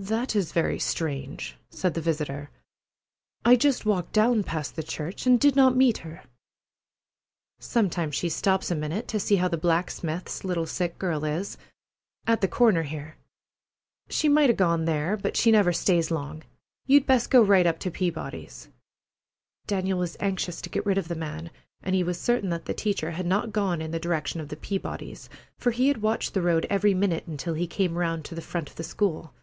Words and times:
"That 0.00 0.36
is 0.36 0.52
very 0.52 0.78
strange," 0.78 1.56
said 1.70 1.94
the 1.94 2.00
visitor. 2.00 2.50
"I 3.44 3.56
just 3.56 3.84
walked 3.84 4.12
down 4.12 4.44
past 4.44 4.76
the 4.76 4.82
church 4.84 5.26
and 5.26 5.40
did 5.40 5.56
not 5.56 5.74
meet 5.76 5.98
her." 6.06 6.20
"She 6.22 6.30
sometimes 7.66 8.32
stops 8.32 8.70
a 8.70 8.76
minute 8.76 9.08
to 9.08 9.18
see 9.18 9.34
how 9.42 9.48
the 9.48 9.56
blacksmith's 9.58 10.44
little 10.44 10.66
sick 10.66 11.00
girl 11.00 11.24
is, 11.24 11.58
at 12.28 12.42
the 12.42 12.46
corner 12.46 12.84
here. 12.84 13.16
She 14.08 14.28
might 14.28 14.48
'a' 14.48 14.52
gone 14.52 14.84
there, 14.84 15.16
but 15.16 15.36
she 15.36 15.50
never 15.50 15.72
stays 15.72 16.12
long. 16.12 16.44
You'd 16.86 17.04
best 17.04 17.28
go 17.28 17.42
right 17.42 17.66
up 17.66 17.80
to 17.80 17.90
Peabody's." 17.90 18.68
Daniel 19.66 19.98
was 19.98 20.16
anxious 20.20 20.60
to 20.60 20.70
get 20.70 20.86
rid 20.86 20.98
of 20.98 21.08
the 21.08 21.16
man, 21.16 21.50
and 21.82 21.96
he 21.96 22.04
was 22.04 22.20
certain 22.20 22.50
that 22.50 22.66
the 22.66 22.72
teacher 22.72 23.10
had 23.10 23.26
not 23.26 23.50
gone 23.52 23.82
in 23.82 23.90
the 23.90 23.98
direction 23.98 24.40
of 24.40 24.48
the 24.48 24.56
Peabodys', 24.56 25.28
for 25.58 25.72
he 25.72 25.88
had 25.88 26.02
watched 26.02 26.34
the 26.34 26.42
road 26.42 26.68
every 26.70 26.94
minute 26.94 27.26
until 27.26 27.54
he 27.54 27.66
came 27.66 27.98
around 27.98 28.24
to 28.26 28.36
the 28.36 28.40
front 28.40 28.70
of 28.70 28.76
the 28.76 28.84
school. 28.84 29.34